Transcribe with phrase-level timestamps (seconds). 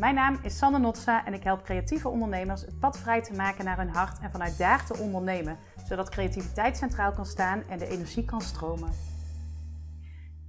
[0.00, 3.64] Mijn naam is Sanne Notsa en ik help creatieve ondernemers het pad vrij te maken
[3.64, 7.86] naar hun hart en vanuit daar te ondernemen, zodat creativiteit centraal kan staan en de
[7.86, 8.92] energie kan stromen.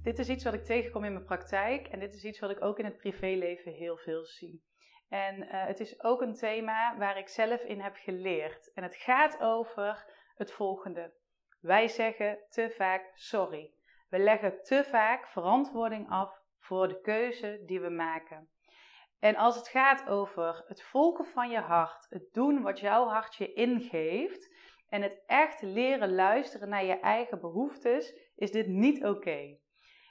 [0.02, 2.64] Dit is iets wat ik tegenkom in mijn praktijk en dit is iets wat ik
[2.64, 4.62] ook in het privéleven heel veel zie.
[5.08, 8.72] En uh, het is ook een thema waar ik zelf in heb geleerd.
[8.74, 11.12] En het gaat over het volgende.
[11.60, 13.72] Wij zeggen te vaak sorry.
[14.08, 18.50] We leggen te vaak verantwoording af voor de keuze die we maken.
[19.22, 23.34] En als het gaat over het volgen van je hart, het doen wat jouw hart
[23.34, 24.54] je ingeeft
[24.88, 29.56] en het echt leren luisteren naar je eigen behoeftes, is dit niet oké.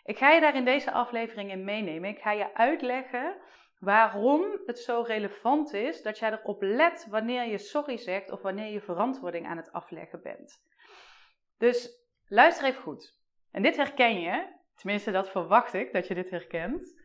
[0.04, 2.10] Ik ga je daar in deze aflevering in meenemen.
[2.10, 3.38] Ik ga je uitleggen
[3.80, 8.72] waarom het zo relevant is dat jij erop let wanneer je sorry zegt of wanneer
[8.72, 10.64] je verantwoording aan het afleggen bent.
[11.58, 13.20] Dus luister even goed.
[13.52, 17.01] En dit herken je, tenminste dat verwacht ik dat je dit herkent.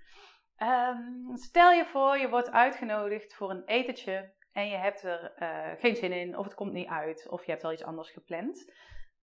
[0.63, 5.81] Um, stel je voor, je wordt uitgenodigd voor een etentje en je hebt er uh,
[5.81, 8.73] geen zin in, of het komt niet uit, of je hebt al iets anders gepland.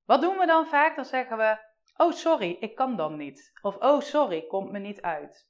[0.05, 0.95] Wat doen we dan vaak?
[0.95, 1.57] Dan zeggen we:
[1.97, 3.52] Oh, sorry, ik kan dan niet.
[3.61, 5.49] Of Oh, sorry, komt me niet uit.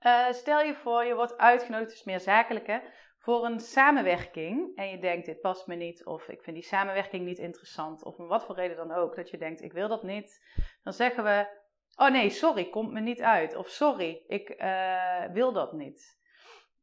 [0.00, 2.82] Uh, stel je voor, je wordt uitgenodigd, dus meer zakelijke,
[3.18, 7.24] voor een samenwerking en je denkt: Dit past me niet, of ik vind die samenwerking
[7.24, 10.02] niet interessant, of om wat voor reden dan ook, dat je denkt: Ik wil dat
[10.02, 10.44] niet.
[10.82, 11.59] Dan zeggen we:
[11.96, 13.56] Oh nee, sorry, komt me niet uit.
[13.56, 16.18] Of sorry, ik uh, wil dat niet.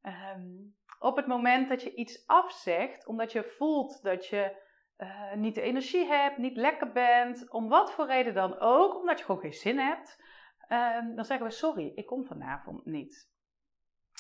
[0.02, 4.66] Um, op het moment dat je iets afzegt, omdat je voelt dat je
[4.98, 9.20] uh, niet de energie hebt, niet lekker bent, om wat voor reden dan ook, omdat
[9.20, 10.24] je gewoon geen zin hebt,
[10.70, 13.30] um, dan zeggen we sorry, ik kom vanavond niet.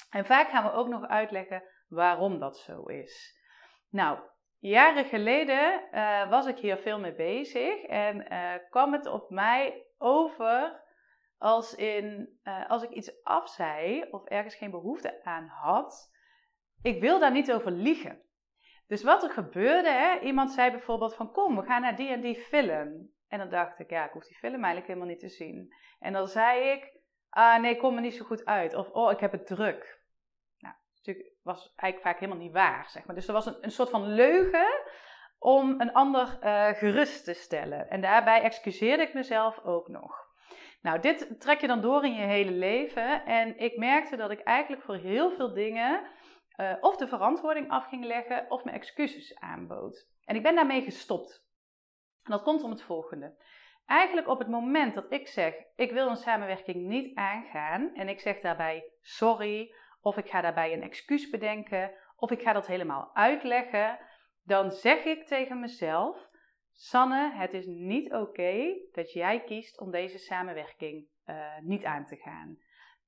[0.09, 3.39] En vaak gaan we ook nog uitleggen waarom dat zo is.
[3.89, 4.19] Nou,
[4.59, 8.27] jaren geleden uh, was ik hier veel mee bezig en
[8.69, 10.85] kwam het op mij over
[11.37, 16.11] als, in, uh, als ik iets afzei of ergens geen behoefte aan had,
[16.81, 18.21] ik wil daar niet over liegen.
[18.87, 22.21] Dus wat er gebeurde, hè, iemand zei bijvoorbeeld van kom, we gaan naar die en
[22.21, 23.15] die film.
[23.27, 25.73] En dan dacht ik, ja, ik hoef die film eigenlijk helemaal niet te zien.
[25.99, 26.99] En dan zei ik,
[27.29, 28.73] ah nee, kom me niet zo goed uit.
[28.73, 30.01] Of oh, ik heb het druk.
[30.59, 33.15] Nou, natuurlijk was eigenlijk vaak helemaal niet waar, zeg maar.
[33.15, 34.67] Dus er was een, een soort van leugen
[35.39, 37.89] om een ander uh, gerust te stellen.
[37.89, 40.25] En daarbij excuseerde ik mezelf ook nog.
[40.81, 43.25] Nou, dit trek je dan door in je hele leven.
[43.25, 46.01] En ik merkte dat ik eigenlijk voor heel veel dingen
[46.57, 50.07] uh, of de verantwoording af ging leggen of mijn excuses aanbood.
[50.23, 51.45] En ik ben daarmee gestopt.
[52.23, 53.35] En dat komt om het volgende.
[53.85, 58.19] Eigenlijk op het moment dat ik zeg, ik wil een samenwerking niet aangaan en ik
[58.19, 63.09] zeg daarbij sorry, of ik ga daarbij een excuus bedenken, of ik ga dat helemaal
[63.13, 63.99] uitleggen,
[64.47, 66.29] dan zeg ik tegen mezelf,
[66.71, 72.15] Sanne, het is niet oké dat jij kiest om deze samenwerking uh, niet aan te
[72.15, 72.57] gaan.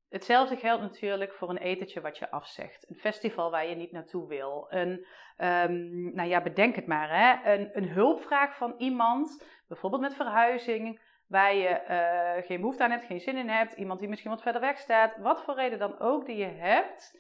[0.10, 2.90] Hetzelfde geldt natuurlijk voor een etentje wat je afzegt.
[2.90, 4.66] Een festival waar je niet naartoe wil.
[4.70, 5.06] Een,
[5.38, 7.54] um, nou ja, bedenk het maar, hè?
[7.54, 13.06] Een, een hulpvraag van iemand, bijvoorbeeld met verhuizing, waar je uh, geen behoefte aan hebt,
[13.06, 13.74] geen zin in hebt.
[13.74, 15.18] Iemand die misschien wat verder weg staat.
[15.18, 17.20] Wat voor reden dan ook die je hebt.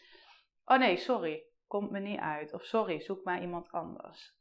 [0.65, 2.53] Oh nee, sorry, komt me niet uit.
[2.53, 4.37] Of sorry, zoek maar iemand anders.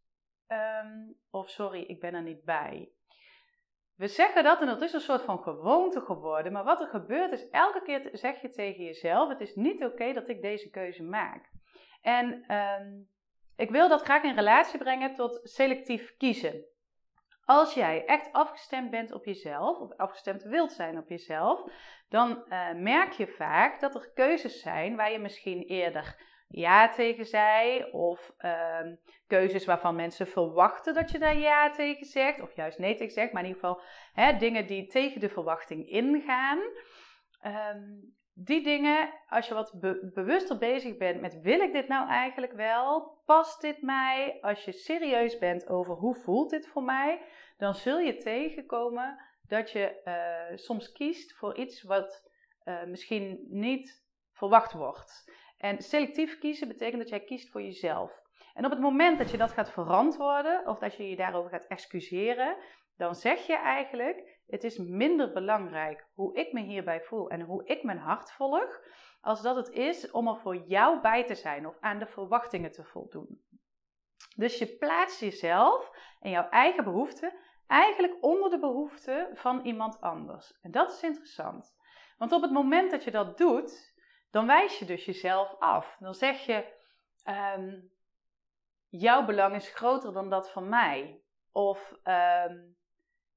[0.49, 2.93] Um, of sorry, ik ben er niet bij.
[3.97, 6.53] We zeggen dat en dat is een soort van gewoonte geworden.
[6.53, 10.13] Maar wat er gebeurt is, elke keer zeg je tegen jezelf: Het is niet oké
[10.13, 11.51] dat ik deze keuze maak.
[12.01, 13.09] En um,
[13.57, 16.65] ik wil dat graag in relatie brengen tot selectief kiezen.
[17.45, 21.65] Als jij echt afgestemd bent op jezelf, of afgestemd wilt zijn op jezelf,
[22.09, 27.27] dan uh, merk je vaak dat er keuzes zijn waar je misschien eerder ja tegen
[27.27, 27.83] zei.
[27.93, 28.81] Of uh,
[29.27, 32.41] keuzes waarvan mensen verwachten dat je daar ja tegen zegt.
[32.41, 33.33] Of juist nee tegen zegt.
[33.33, 33.83] Maar in ieder geval
[34.13, 36.59] hè, dingen die tegen de verwachting ingaan.
[37.47, 42.09] Um, die dingen, als je wat be bewuster bezig bent met wil ik dit nou
[42.09, 43.21] eigenlijk wel?
[43.25, 44.39] Past dit mij?
[44.41, 47.23] Als je serieus bent over hoe voelt dit voor mij,
[47.57, 52.31] dan zul je tegenkomen dat je uh, soms kiest voor iets wat
[52.65, 55.33] uh, misschien niet verwacht wordt.
[55.59, 58.23] En selectief kiezen betekent dat jij kiest voor jezelf.
[58.55, 61.67] En op het moment dat je dat gaat verantwoorden of dat je je daarover gaat
[61.67, 62.57] excuseren,
[62.97, 67.65] dan zeg je eigenlijk: het is minder belangrijk hoe ik me hierbij voel en hoe
[67.65, 68.81] ik mijn hart volg,
[69.21, 72.73] als dat het is om er voor jou bij te zijn of aan de verwachtingen
[72.73, 73.43] te voldoen.
[74.37, 75.91] Dus je plaatst jezelf
[76.21, 77.35] en jouw eigen behoeften
[77.67, 80.59] eigenlijk onder de behoeften van iemand anders.
[80.63, 81.77] En dat is interessant.
[82.19, 83.97] Want op het moment dat je dat doet,
[84.31, 85.97] dan wijs je dus jezelf af.
[85.99, 86.65] Dan zeg je,
[87.57, 87.91] um,
[88.89, 91.23] jouw belang is groter dan dat van mij.
[91.53, 92.77] Of um,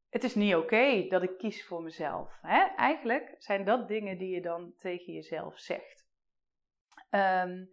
[0.09, 2.37] het is niet oké dat ik kies voor mezelf.
[2.41, 2.65] Hè?
[2.75, 6.09] Eigenlijk zijn dat dingen die je dan tegen jezelf zegt.
[7.09, 7.65] Ehm,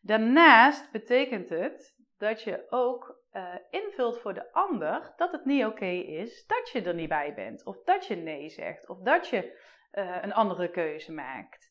[0.00, 5.86] daarnaast betekent het dat je ook uh, invult voor de ander dat het niet oké
[5.86, 9.58] is dat je er niet bij bent, of dat je nee zegt, of dat je
[9.92, 11.69] uh, een andere keuze maakt.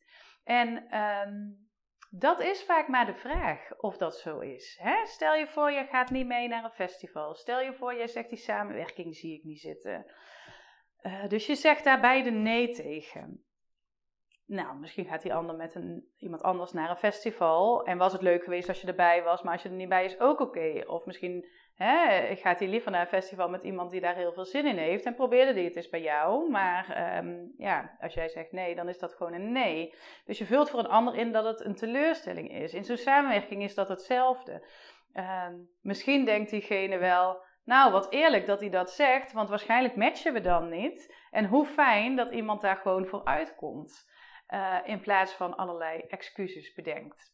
[0.49, 1.67] En um,
[2.09, 4.77] dat is vaak maar de vraag of dat zo is.
[4.81, 5.05] Hè?
[5.05, 7.35] Stel je voor, je gaat niet mee naar een festival.
[7.35, 10.11] Stel je voor, jij zegt die samenwerking zie ik niet zitten.
[11.01, 13.43] Uh, dus je zegt daar beide nee tegen.
[14.49, 17.85] Nou, misschien gaat die ander met een, iemand anders naar een festival.
[17.85, 20.05] En was het leuk geweest als je erbij was, maar als je er niet bij
[20.05, 20.83] is, ook oké.
[20.87, 24.45] Of misschien hè, gaat hij liever naar een festival met iemand die daar heel veel
[24.45, 25.05] zin in heeft.
[25.05, 26.49] En probeerde die het eens bij jou.
[26.49, 29.93] Maar um, ja, als jij zegt nee, dan is dat gewoon een nee.
[30.25, 32.73] Dus je vult voor een ander in dat het een teleurstelling is.
[32.73, 34.67] In zo'n samenwerking is dat hetzelfde.
[35.13, 37.41] Um, misschien denkt diegene wel.
[37.63, 41.15] Nou, wat eerlijk dat hij dat zegt, want waarschijnlijk matchen we dan niet.
[41.31, 44.07] En hoe fijn dat iemand daar gewoon voor uitkomt.
[44.49, 47.33] Uh, in plaats van allerlei excuses bedenkt.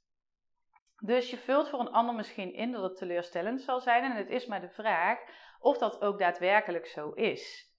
[0.98, 4.04] Dus je vult voor een ander misschien in dat het teleurstellend zal zijn.
[4.04, 5.20] En het is maar de vraag
[5.60, 7.74] of dat ook daadwerkelijk zo is.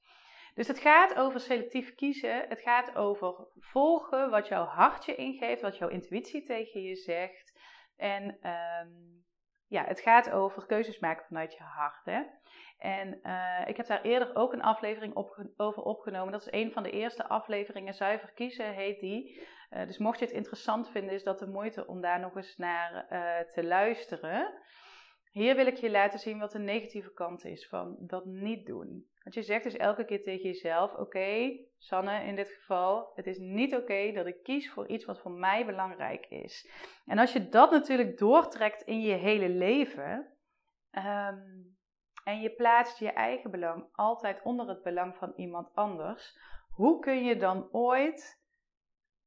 [0.55, 2.49] Dus het gaat over selectief kiezen.
[2.49, 7.59] Het gaat over volgen wat jouw hartje ingeeft, wat jouw intuïtie tegen je zegt.
[7.97, 9.25] En um,
[9.69, 12.05] ja, het gaat over keuzes maken vanuit je hart.
[12.05, 12.23] Hè?
[12.79, 15.17] En uh, ik heb daar eerder ook een aflevering
[15.57, 16.33] over opgenomen.
[16.33, 17.95] Dat is een van de eerste afleveringen.
[17.95, 19.47] Zuiver kiezen heet die.
[19.71, 22.57] Uh, dus mocht je het interessant vinden, is dat de moeite om daar nog eens
[22.57, 24.53] naar uh, te luisteren.
[25.37, 29.07] Hier wil ik je laten zien wat de negatieve kant is van dat niet doen.
[29.23, 33.39] Want je zegt dus elke keer tegen jezelf: Oké, Sanne, in dit geval, het is
[33.39, 36.71] niet oké dat ik kies voor iets wat voor mij belangrijk is.
[37.07, 40.27] En als je dat natuurlijk doortrekt in je hele leven.
[40.91, 41.77] Um,
[42.25, 46.39] en je plaatst je eigen belang altijd onder het belang van iemand anders,
[46.71, 48.43] hoe kun je dan ooit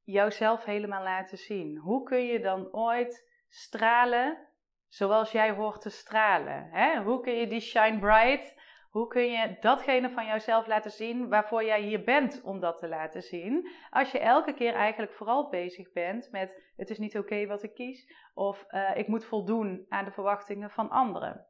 [0.03, 1.77] jouzelf helemaal laten zien?
[1.77, 4.48] Hoe kun je dan ooit stralen
[4.89, 6.69] zoals jij hoort te stralen?
[6.71, 7.01] Hè?
[7.01, 8.57] Hoe kun je die shine bright,
[8.89, 12.87] hoe kun je datgene van jouzelf laten zien waarvoor jij hier bent om dat te
[12.87, 13.69] laten zien?
[13.89, 17.73] Als je elke keer eigenlijk vooral bezig bent met het is niet oké wat ik
[17.73, 21.45] kies of uh, ik moet voldoen aan de verwachtingen van anderen.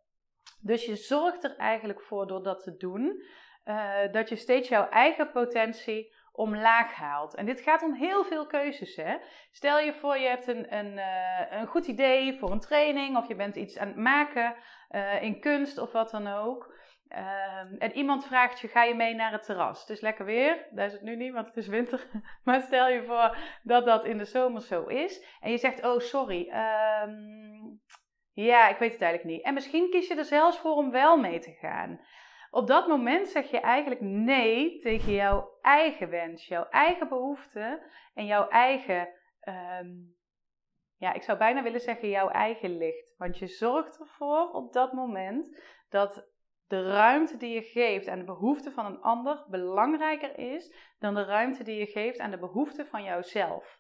[0.62, 3.24] Dus je zorgt er eigenlijk voor door dat te doen,
[3.66, 7.36] uh, dat je steeds jouw eigen potentie omlaag haalt.
[7.36, 8.96] En dit gaat om heel veel keuzes.
[8.96, 9.18] Hè?
[9.52, 13.28] Stel je voor, je hebt een, een, uh, een goed idee voor een training, of
[13.28, 14.56] je bent iets aan het maken
[14.90, 16.78] uh, in kunst of wat dan ook.
[17.10, 19.80] Uh, en iemand vraagt je, ga je mee naar het terras?
[19.80, 22.08] Het is lekker weer, daar is het nu niet, want het is winter.
[22.44, 25.38] maar stel je voor dat dat in de zomer zo is.
[25.40, 27.82] En je zegt, oh sorry, um,
[28.34, 29.46] ja, ik weet het eigenlijk niet.
[29.46, 32.00] En misschien kies je er zelfs voor om wel mee te gaan.
[32.52, 37.82] Op dat moment zeg je eigenlijk nee tegen jouw eigen wens, jouw eigen behoeften
[38.14, 39.10] en jouw eigen,
[39.82, 40.16] um,
[40.98, 43.18] ja, ik zou bijna willen zeggen jouw eigen licht.
[43.18, 46.28] Want je zorgt ervoor op dat moment dat
[46.68, 51.24] de ruimte die je geeft aan de behoeften van een ander belangrijker is dan de
[51.24, 53.80] ruimte die je geeft aan de behoeften van jouzelf.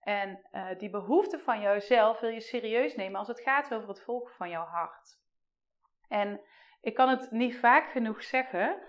[0.00, 4.02] En uh, die behoefte van jouzelf wil je serieus nemen als het gaat over het
[4.02, 5.20] volgen van jouw hart.
[6.08, 6.40] En
[6.86, 8.82] ik kan het niet vaak genoeg zeggen.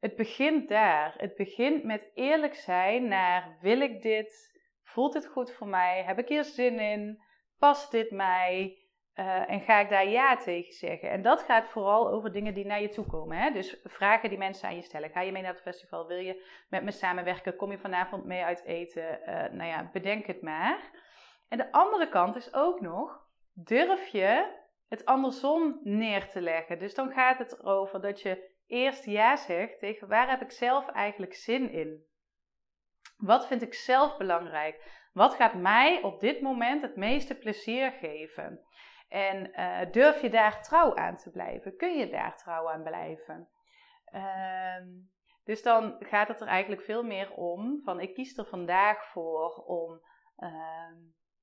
[0.00, 1.14] Het begint daar.
[1.16, 4.60] Het begint met eerlijk zijn naar wil ik dit?
[4.82, 6.02] Voelt het goed voor mij?
[6.02, 7.22] Heb ik hier zin in?
[7.58, 8.78] Past dit mij?
[9.14, 11.10] Uh, en ga ik daar ja tegen zeggen?
[11.10, 13.36] En dat gaat vooral over dingen die naar je toe komen.
[13.36, 13.50] Hè?
[13.50, 15.10] Dus vragen die mensen aan je stellen.
[15.10, 16.06] Ga je mee naar het festival?
[16.06, 17.56] Wil je met me samenwerken?
[17.56, 19.20] Kom je vanavond mee uit eten?
[19.20, 20.90] Uh, nou ja, bedenk het maar.
[21.48, 24.58] En de andere kant is ook nog, durf je
[24.90, 26.78] het andersom neer te leggen?
[26.78, 30.88] Dus dan gaat het erover dat je eerst ja zegt tegen waar heb ik zelf
[30.88, 32.04] eigenlijk zin in?
[33.16, 34.98] Wat vind ik zelf belangrijk?
[35.12, 38.64] Wat gaat mij op dit moment het meeste plezier geven?
[39.08, 41.76] En uh, durf je daar trouw aan te blijven?
[41.76, 43.48] Kun je daar trouw aan blijven?
[44.14, 44.86] Uh,
[45.44, 49.64] dus dan gaat het er eigenlijk veel meer om van ik kies er vandaag voor
[49.64, 50.00] om
[50.38, 50.92] uh,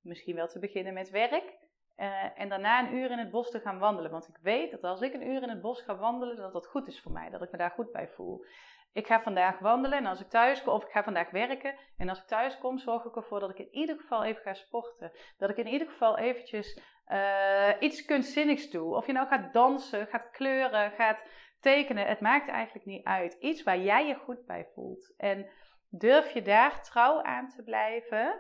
[0.02, 1.66] misschien wel te beginnen met werk.
[1.98, 4.12] Uh, en daarna een uur in het bos te gaan wandelen.
[4.12, 6.68] Want ik weet dat als ik een uur in het bos ga wandelen, dat dat
[6.68, 7.30] goed is voor mij.
[7.30, 8.46] Dat ik me daar goed bij voel.
[8.94, 11.76] Ik ga vandaag wandelen en als ik thuis kom, of ik ga vandaag werken.
[11.98, 14.54] En als ik thuis kom, zorg ik ervoor dat ik in ieder geval even ga
[14.54, 15.12] sporten.
[15.38, 18.96] Dat ik in ieder geval eventjes uh, iets kunstzinnigs doe.
[18.96, 21.24] Of je nou gaat dansen, gaat kleuren, gaat
[21.60, 22.08] tekenen.
[22.08, 23.34] Het maakt eigenlijk niet uit.
[23.34, 25.14] Iets waar jij je goed bij voelt.
[25.18, 25.50] En
[25.90, 28.40] durf je daar trouw aan te blijven.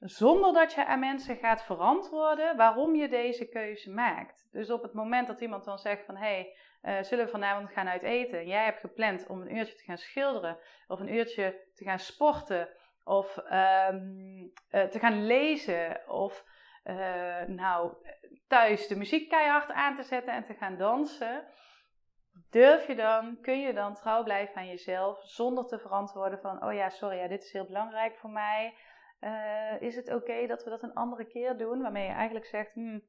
[0.00, 4.48] Zonder dat je aan mensen gaat verantwoorden waarom je deze keuze maakt.
[4.52, 6.52] Dus op het moment dat iemand dan zegt van hé,
[6.82, 8.38] hey, uh, zullen we vanavond gaan uit eten?
[8.38, 11.98] En jij hebt gepland om een uurtje te gaan schilderen of een uurtje te gaan
[11.98, 12.68] sporten
[13.04, 16.44] of um, uh, te gaan lezen of
[16.84, 17.92] uh, nou,
[18.48, 21.44] thuis de muziek keihard aan te zetten en te gaan dansen.
[22.50, 26.72] Durf je dan, kun je dan trouw blijven aan jezelf zonder te verantwoorden van, oh
[26.72, 28.74] ja, sorry, ja, dit is heel belangrijk voor mij.
[29.20, 31.82] Uh, is het oké dat we dat een andere keer doen?
[31.82, 33.02] Waarmee je eigenlijk zegt, hmm,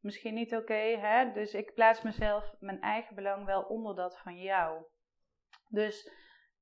[0.00, 1.32] misschien niet oké, hè?
[1.32, 4.84] Dus ik plaats mezelf, mijn eigen belang wel onder dat van jou.
[5.68, 6.10] Dus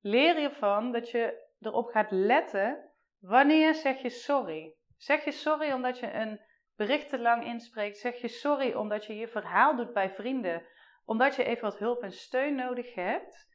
[0.00, 4.74] leer hiervan dat je erop gaat letten wanneer zeg je sorry.
[4.96, 6.40] Zeg je sorry omdat je een
[6.76, 7.98] bericht te lang inspreekt.
[7.98, 10.66] Zeg je sorry omdat je je verhaal doet bij vrienden.
[11.04, 13.50] Omdat je even wat hulp en steun nodig hebt.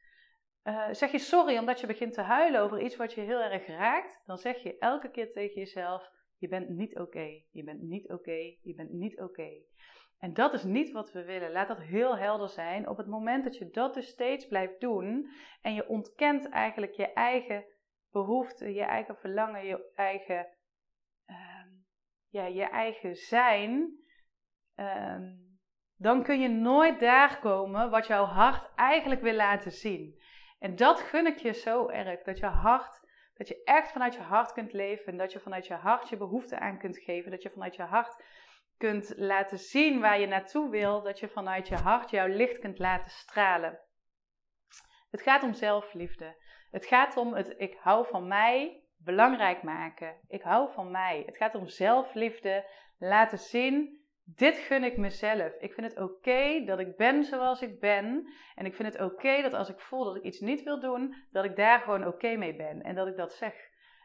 [0.68, 3.66] Uh, zeg je sorry omdat je begint te huilen over iets wat je heel erg
[3.66, 4.22] raakt.
[4.26, 7.42] Dan zeg je elke keer tegen jezelf: Je bent niet oké.
[7.50, 8.56] Je bent niet oké.
[8.62, 9.48] je bent niet oké.
[10.18, 11.52] En dat is niet wat we willen.
[11.52, 12.88] Laat dat heel helder zijn.
[12.88, 15.30] Op het moment dat je dat dus steeds blijft doen
[15.62, 17.64] en je ontkent eigenlijk je eigen
[18.10, 20.46] behoeften, je eigen verlangen, je eigen,
[21.26, 21.36] uh,
[22.28, 23.98] ja, je eigen zijn,
[24.76, 25.18] uh,
[25.96, 30.16] dan kun je nooit daar komen wat jouw hart eigenlijk wil laten zien.
[30.58, 33.00] En dat gun ik je zo erg, dat je hart,
[33.34, 36.16] dat je echt vanuit je hart kunt leven en dat je vanuit je hart je
[36.16, 38.24] behoeften aan kunt geven, dat je vanuit je hart
[38.76, 42.78] kunt laten zien waar je naartoe wil, dat je vanuit je hart jouw licht kunt
[42.78, 43.80] laten stralen.
[45.10, 46.36] Het gaat om zelfliefde.
[46.70, 50.20] Het gaat om het ik hou van mij belangrijk maken.
[50.28, 51.22] Ik hou van mij.
[51.26, 52.70] Het gaat om zelfliefde.
[52.98, 53.97] Laten zien,
[54.36, 55.52] dit gun ik mezelf.
[55.58, 58.32] Ik vind het oké dat ik ben zoals ik ben.
[58.54, 61.14] En ik vind het oké dat als ik voel dat ik iets niet wil doen,
[61.30, 62.82] dat ik daar gewoon oké mee ben.
[62.82, 63.54] En dat ik dat zeg.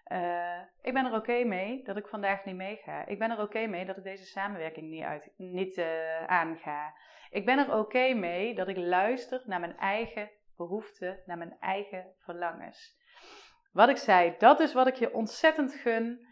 [0.07, 3.05] Uh, ik ben er oké mee dat ik vandaag niet meega.
[3.05, 6.93] Ik ben er oké mee dat ik deze samenwerking niet, uit, niet uh, aanga.
[7.29, 12.05] Ik ben er oké mee dat ik luister naar mijn eigen behoeften, naar mijn eigen
[12.19, 12.97] verlangens.
[13.71, 16.27] Wat ik zei, dat is wat ik je ontzettend gun.